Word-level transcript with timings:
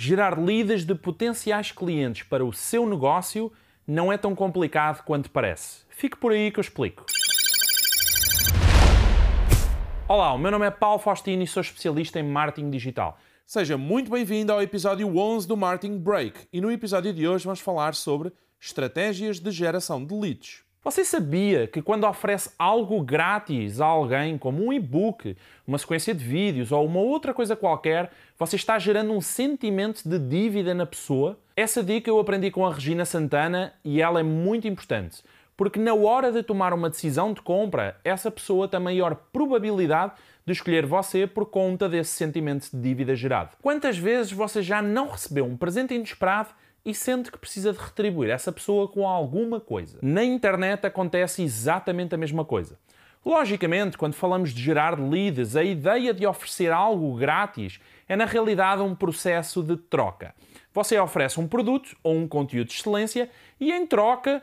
Gerar 0.00 0.38
leads 0.38 0.84
de 0.84 0.94
potenciais 0.94 1.72
clientes 1.72 2.22
para 2.22 2.44
o 2.44 2.52
seu 2.52 2.88
negócio 2.88 3.50
não 3.84 4.12
é 4.12 4.16
tão 4.16 4.32
complicado 4.32 5.02
quanto 5.02 5.28
parece. 5.28 5.78
Fique 5.88 6.16
por 6.16 6.30
aí 6.30 6.52
que 6.52 6.60
eu 6.60 6.62
explico. 6.62 7.04
Olá, 10.06 10.32
o 10.32 10.38
meu 10.38 10.52
nome 10.52 10.66
é 10.66 10.70
Paulo 10.70 11.00
Faustino 11.00 11.42
e 11.42 11.48
sou 11.48 11.62
especialista 11.62 12.20
em 12.20 12.22
marketing 12.22 12.70
digital. 12.70 13.18
Seja 13.44 13.76
muito 13.76 14.08
bem-vindo 14.08 14.52
ao 14.52 14.62
episódio 14.62 15.18
11 15.18 15.48
do 15.48 15.56
Marketing 15.56 15.98
Break 15.98 16.46
e 16.52 16.60
no 16.60 16.70
episódio 16.70 17.12
de 17.12 17.26
hoje 17.26 17.44
vamos 17.44 17.58
falar 17.58 17.92
sobre 17.96 18.32
estratégias 18.60 19.40
de 19.40 19.50
geração 19.50 20.06
de 20.06 20.14
leads. 20.14 20.67
Você 20.88 21.04
sabia 21.04 21.66
que 21.66 21.82
quando 21.82 22.06
oferece 22.06 22.50
algo 22.58 23.02
grátis 23.02 23.78
a 23.78 23.84
alguém, 23.84 24.38
como 24.38 24.64
um 24.64 24.72
e-book, 24.72 25.36
uma 25.66 25.76
sequência 25.76 26.14
de 26.14 26.24
vídeos 26.24 26.72
ou 26.72 26.86
uma 26.86 26.98
outra 27.00 27.34
coisa 27.34 27.54
qualquer, 27.54 28.10
você 28.38 28.56
está 28.56 28.78
gerando 28.78 29.12
um 29.12 29.20
sentimento 29.20 30.08
de 30.08 30.18
dívida 30.18 30.72
na 30.72 30.86
pessoa? 30.86 31.38
Essa 31.54 31.84
dica 31.84 32.08
eu 32.08 32.18
aprendi 32.18 32.50
com 32.50 32.64
a 32.64 32.72
Regina 32.72 33.04
Santana 33.04 33.74
e 33.84 34.00
ela 34.00 34.20
é 34.20 34.22
muito 34.22 34.66
importante 34.66 35.22
porque 35.58 35.80
na 35.80 35.92
hora 35.92 36.30
de 36.30 36.40
tomar 36.40 36.72
uma 36.72 36.88
decisão 36.88 37.32
de 37.32 37.42
compra, 37.42 37.96
essa 38.04 38.30
pessoa 38.30 38.68
tem 38.68 38.78
maior 38.78 39.16
probabilidade 39.32 40.12
de 40.46 40.52
escolher 40.52 40.86
você 40.86 41.26
por 41.26 41.46
conta 41.46 41.88
desse 41.88 42.12
sentimento 42.12 42.70
de 42.70 42.80
dívida 42.80 43.16
gerado. 43.16 43.56
Quantas 43.60 43.98
vezes 43.98 44.30
você 44.30 44.62
já 44.62 44.80
não 44.80 45.08
recebeu 45.08 45.44
um 45.44 45.56
presente 45.56 45.92
inesperado 45.92 46.50
e 46.88 46.94
sente 46.94 47.30
que 47.30 47.36
precisa 47.36 47.70
de 47.70 47.78
retribuir 47.78 48.30
essa 48.30 48.50
pessoa 48.50 48.88
com 48.88 49.06
alguma 49.06 49.60
coisa? 49.60 49.98
Na 50.00 50.24
internet 50.24 50.86
acontece 50.86 51.42
exatamente 51.42 52.14
a 52.14 52.18
mesma 52.18 52.46
coisa. 52.46 52.78
Logicamente, 53.22 53.98
quando 53.98 54.14
falamos 54.14 54.54
de 54.54 54.62
gerar 54.62 54.98
leads, 54.98 55.54
a 55.54 55.62
ideia 55.62 56.14
de 56.14 56.26
oferecer 56.26 56.72
algo 56.72 57.14
grátis 57.14 57.78
é 58.08 58.16
na 58.16 58.24
realidade 58.24 58.80
um 58.80 58.94
processo 58.94 59.62
de 59.62 59.76
troca. 59.76 60.34
Você 60.72 60.98
oferece 60.98 61.38
um 61.38 61.46
produto 61.46 61.94
ou 62.02 62.16
um 62.16 62.26
conteúdo 62.26 62.68
de 62.68 62.74
excelência 62.74 63.28
e 63.60 63.70
em 63.70 63.86
troca 63.86 64.42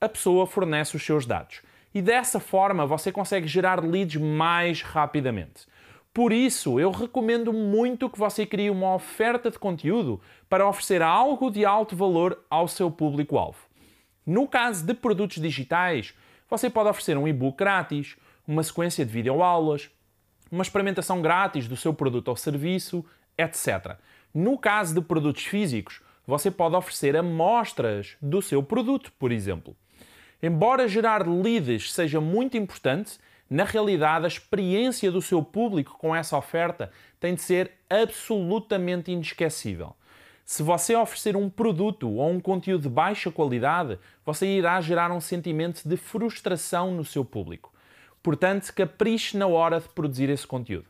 a 0.00 0.08
pessoa 0.08 0.46
fornece 0.46 0.94
os 0.94 1.04
seus 1.04 1.26
dados. 1.26 1.62
E 1.92 2.00
dessa 2.00 2.38
forma 2.38 2.86
você 2.86 3.10
consegue 3.10 3.48
gerar 3.48 3.82
leads 3.82 4.20
mais 4.20 4.82
rapidamente. 4.82 5.66
Por 6.16 6.32
isso, 6.32 6.80
eu 6.80 6.90
recomendo 6.90 7.52
muito 7.52 8.08
que 8.08 8.18
você 8.18 8.46
crie 8.46 8.70
uma 8.70 8.94
oferta 8.94 9.50
de 9.50 9.58
conteúdo 9.58 10.18
para 10.48 10.66
oferecer 10.66 11.02
algo 11.02 11.50
de 11.50 11.62
alto 11.66 11.94
valor 11.94 12.42
ao 12.48 12.66
seu 12.66 12.90
público-alvo. 12.90 13.58
No 14.24 14.48
caso 14.48 14.86
de 14.86 14.94
produtos 14.94 15.42
digitais, 15.42 16.14
você 16.48 16.70
pode 16.70 16.88
oferecer 16.88 17.18
um 17.18 17.28
e-book 17.28 17.58
grátis, 17.58 18.16
uma 18.48 18.62
sequência 18.62 19.04
de 19.04 19.12
videoaulas, 19.12 19.90
uma 20.50 20.62
experimentação 20.62 21.20
grátis 21.20 21.68
do 21.68 21.76
seu 21.76 21.92
produto 21.92 22.28
ou 22.28 22.36
serviço, 22.36 23.04
etc. 23.36 23.98
No 24.32 24.56
caso 24.56 24.94
de 24.94 25.02
produtos 25.02 25.44
físicos, 25.44 26.00
você 26.26 26.50
pode 26.50 26.76
oferecer 26.76 27.14
amostras 27.14 28.16
do 28.22 28.40
seu 28.40 28.62
produto, 28.62 29.12
por 29.18 29.30
exemplo. 29.30 29.76
Embora 30.42 30.86
gerar 30.86 31.26
leads 31.26 31.92
seja 31.92 32.20
muito 32.20 32.56
importante, 32.56 33.18
na 33.48 33.64
realidade 33.64 34.24
a 34.24 34.28
experiência 34.28 35.10
do 35.10 35.22
seu 35.22 35.42
público 35.42 35.96
com 35.98 36.14
essa 36.14 36.36
oferta 36.36 36.90
tem 37.18 37.34
de 37.34 37.40
ser 37.42 37.72
absolutamente 37.88 39.10
inesquecível. 39.10 39.94
Se 40.44 40.62
você 40.62 40.94
oferecer 40.94 41.36
um 41.36 41.48
produto 41.50 42.08
ou 42.08 42.30
um 42.30 42.38
conteúdo 42.38 42.82
de 42.82 42.88
baixa 42.88 43.30
qualidade, 43.32 43.98
você 44.24 44.46
irá 44.46 44.80
gerar 44.80 45.10
um 45.10 45.20
sentimento 45.20 45.88
de 45.88 45.96
frustração 45.96 46.92
no 46.92 47.04
seu 47.04 47.24
público. 47.24 47.72
Portanto, 48.22 48.72
capriche 48.72 49.36
na 49.36 49.46
hora 49.46 49.80
de 49.80 49.88
produzir 49.88 50.28
esse 50.28 50.46
conteúdo. 50.46 50.86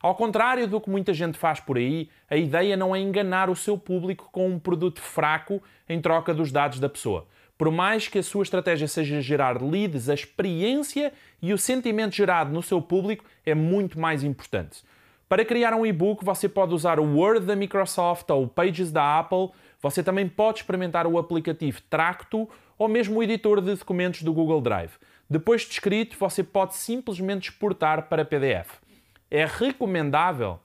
Ao 0.00 0.14
contrário 0.14 0.66
do 0.66 0.80
que 0.80 0.88
muita 0.88 1.12
gente 1.12 1.36
faz 1.36 1.60
por 1.60 1.76
aí, 1.76 2.08
a 2.28 2.36
ideia 2.36 2.76
não 2.76 2.94
é 2.94 3.00
enganar 3.00 3.50
o 3.50 3.56
seu 3.56 3.76
público 3.76 4.28
com 4.32 4.48
um 4.48 4.58
produto 4.58 5.00
fraco 5.00 5.62
em 5.88 6.00
troca 6.00 6.32
dos 6.32 6.50
dados 6.50 6.80
da 6.80 6.88
pessoa. 6.88 7.26
Por 7.60 7.70
mais 7.70 8.08
que 8.08 8.18
a 8.18 8.22
sua 8.22 8.42
estratégia 8.42 8.88
seja 8.88 9.20
gerar 9.20 9.62
leads, 9.62 10.08
a 10.08 10.14
experiência 10.14 11.12
e 11.42 11.52
o 11.52 11.58
sentimento 11.58 12.16
gerado 12.16 12.50
no 12.50 12.62
seu 12.62 12.80
público 12.80 13.22
é 13.44 13.54
muito 13.54 14.00
mais 14.00 14.24
importante. 14.24 14.82
Para 15.28 15.44
criar 15.44 15.74
um 15.74 15.84
e-book, 15.84 16.24
você 16.24 16.48
pode 16.48 16.72
usar 16.72 16.98
o 16.98 17.18
Word 17.18 17.44
da 17.44 17.54
Microsoft 17.54 18.30
ou 18.30 18.44
o 18.44 18.48
Pages 18.48 18.90
da 18.90 19.18
Apple. 19.18 19.50
Você 19.82 20.02
também 20.02 20.26
pode 20.26 20.60
experimentar 20.60 21.06
o 21.06 21.18
aplicativo 21.18 21.82
Tracto 21.90 22.48
ou 22.78 22.88
mesmo 22.88 23.18
o 23.18 23.22
editor 23.22 23.60
de 23.60 23.74
documentos 23.74 24.22
do 24.22 24.32
Google 24.32 24.62
Drive. 24.62 24.92
Depois 25.28 25.60
de 25.60 25.72
escrito, 25.72 26.16
você 26.18 26.42
pode 26.42 26.74
simplesmente 26.76 27.50
exportar 27.50 28.08
para 28.08 28.24
PDF. 28.24 28.78
É 29.30 29.44
recomendável 29.44 30.58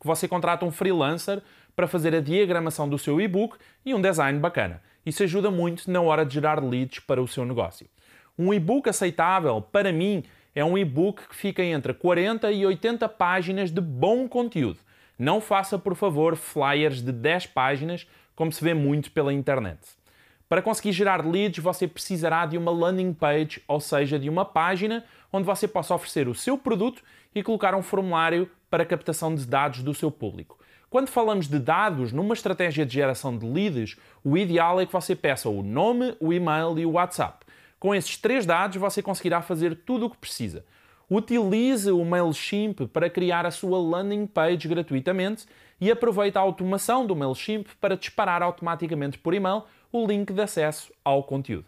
que 0.00 0.04
você 0.08 0.26
contrate 0.26 0.64
um 0.64 0.72
freelancer 0.72 1.40
para 1.76 1.86
fazer 1.86 2.14
a 2.14 2.20
diagramação 2.20 2.88
do 2.88 2.98
seu 2.98 3.20
e-book 3.20 3.58
e 3.84 3.94
um 3.94 4.00
design 4.00 4.40
bacana. 4.40 4.82
Isso 5.04 5.22
ajuda 5.22 5.50
muito 5.50 5.88
na 5.90 6.00
hora 6.00 6.24
de 6.24 6.34
gerar 6.34 6.64
leads 6.64 7.00
para 7.00 7.22
o 7.22 7.28
seu 7.28 7.44
negócio. 7.44 7.86
Um 8.38 8.52
e-book 8.52 8.88
aceitável, 8.88 9.60
para 9.60 9.92
mim, 9.92 10.24
é 10.54 10.64
um 10.64 10.76
e-book 10.76 11.28
que 11.28 11.36
fica 11.36 11.62
entre 11.62 11.92
40 11.92 12.50
e 12.50 12.64
80 12.64 13.06
páginas 13.10 13.70
de 13.70 13.80
bom 13.80 14.26
conteúdo. 14.26 14.78
Não 15.18 15.40
faça, 15.40 15.78
por 15.78 15.94
favor, 15.94 16.34
flyers 16.34 17.02
de 17.02 17.12
10 17.12 17.46
páginas, 17.48 18.06
como 18.34 18.50
se 18.50 18.64
vê 18.64 18.74
muito 18.74 19.10
pela 19.10 19.32
internet. 19.32 19.78
Para 20.48 20.62
conseguir 20.62 20.92
gerar 20.92 21.26
leads, 21.26 21.62
você 21.62 21.86
precisará 21.86 22.46
de 22.46 22.56
uma 22.56 22.70
landing 22.70 23.12
page, 23.12 23.62
ou 23.66 23.80
seja, 23.80 24.18
de 24.18 24.28
uma 24.28 24.44
página 24.44 25.04
onde 25.32 25.44
você 25.44 25.66
possa 25.66 25.94
oferecer 25.94 26.28
o 26.28 26.34
seu 26.34 26.56
produto 26.56 27.02
e 27.34 27.42
colocar 27.42 27.74
um 27.74 27.82
formulário 27.82 28.48
para 28.70 28.84
captação 28.84 29.34
de 29.34 29.44
dados 29.46 29.82
do 29.82 29.92
seu 29.92 30.10
público. 30.10 30.58
Quando 30.88 31.08
falamos 31.08 31.48
de 31.48 31.58
dados 31.58 32.12
numa 32.12 32.32
estratégia 32.32 32.86
de 32.86 32.94
geração 32.94 33.36
de 33.36 33.44
leads, 33.44 33.96
o 34.22 34.38
ideal 34.38 34.80
é 34.80 34.86
que 34.86 34.92
você 34.92 35.16
peça 35.16 35.48
o 35.48 35.60
nome, 35.60 36.16
o 36.20 36.32
e-mail 36.32 36.78
e 36.78 36.86
o 36.86 36.92
WhatsApp. 36.92 37.44
Com 37.78 37.92
esses 37.92 38.16
três 38.16 38.46
dados, 38.46 38.76
você 38.76 39.02
conseguirá 39.02 39.42
fazer 39.42 39.74
tudo 39.84 40.06
o 40.06 40.10
que 40.10 40.16
precisa. 40.16 40.64
Utilize 41.10 41.90
o 41.90 42.04
MailChimp 42.04 42.86
para 42.92 43.10
criar 43.10 43.44
a 43.44 43.50
sua 43.50 43.78
landing 43.78 44.26
page 44.26 44.68
gratuitamente 44.68 45.46
e 45.80 45.90
aproveite 45.90 46.38
a 46.38 46.40
automação 46.40 47.04
do 47.04 47.16
MailChimp 47.16 47.66
para 47.80 47.96
disparar 47.96 48.40
automaticamente 48.40 49.18
por 49.18 49.34
e-mail 49.34 49.64
o 49.90 50.06
link 50.06 50.32
de 50.32 50.40
acesso 50.40 50.92
ao 51.04 51.24
conteúdo. 51.24 51.66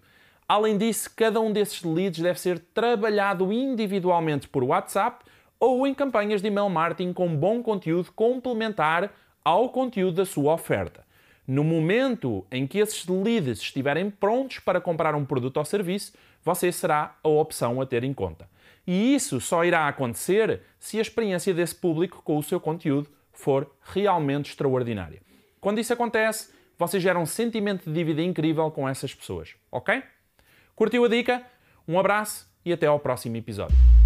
Além 0.49 0.79
disso, 0.79 1.11
cada 1.15 1.41
um 1.41 1.53
desses 1.53 1.83
leads 1.83 2.21
deve 2.21 2.41
ser 2.41 2.61
trabalhado 2.73 3.53
individualmente 3.53 4.49
por 4.49 4.63
WhatsApp 4.63 5.25
ou 5.61 5.87
em 5.87 5.95
campanhas 5.95 6.41
de 6.41 6.49
email 6.49 6.69
marketing 6.69 7.13
com 7.13 7.35
bom 7.35 7.63
conteúdo 7.63 8.13
complementar 8.13 9.13
ao 9.45 9.71
conteúdo 9.71 10.17
da 10.17 10.25
sua 10.25 10.55
oferta. 10.55 11.07
No 11.47 11.65
momento 11.65 12.47
em 12.51 12.67
que 12.67 12.79
esses 12.79 13.07
leads 13.07 13.61
estiverem 13.61 14.11
prontos 14.11 14.59
para 14.59 14.81
comprar 14.81 15.15
um 15.15 15.25
produto 15.25 15.57
ou 15.57 15.65
serviço, 15.65 16.13
você 16.45 16.71
será 16.71 17.17
a 17.25 17.29
opção 17.29 17.81
a 17.81 17.87
ter 17.87 18.05
em 18.05 18.13
conta. 18.13 18.49
E 18.87 19.15
isso 19.15 19.41
só 19.41 19.65
irá 19.65 19.89
acontecer 19.89 20.63
se 20.79 20.99
a 20.99 21.03
experiência 21.03 21.55
desse 21.55 21.75
público 21.75 22.23
com 22.23 22.37
o 22.37 22.43
seu 22.43 22.61
conteúdo 22.61 23.09
for 23.33 23.71
realmente 23.83 24.51
extraordinária. 24.51 25.23
Quando 25.61 25.81
isso 25.81 25.93
acontece, 25.93 26.53
você 26.79 27.01
gera 27.01 27.19
um 27.19 27.27
sentimento 27.27 27.85
de 27.85 27.93
dívida 27.93 28.23
incrível 28.23 28.71
com 28.71 28.89
essas 28.89 29.15
pessoas, 29.15 29.55
ok? 29.71 30.03
Curtiu 30.77 31.05
a 31.05 31.09
dica? 31.09 31.43
Um 31.87 31.99
abraço 31.99 32.47
e 32.65 32.73
até 32.73 32.87
ao 32.87 33.01
próximo 33.01 33.37
episódio. 33.37 33.98